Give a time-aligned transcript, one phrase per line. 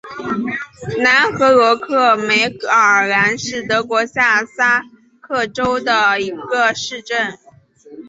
[0.97, 4.81] 南布罗克梅尔兰是德国下萨
[5.21, 7.37] 克森州的一个市镇。